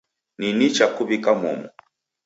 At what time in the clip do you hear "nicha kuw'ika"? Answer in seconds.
0.57-1.31